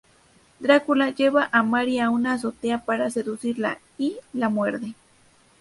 Drácula 0.59 1.11
lleva 1.11 1.47
a 1.51 1.61
Mary 1.61 1.99
a 1.99 2.09
una 2.09 2.33
azotea 2.33 2.79
para 2.85 3.11
seducirla, 3.11 3.77
y 3.99 4.15
la 4.33 4.49
muerde. 4.49 4.95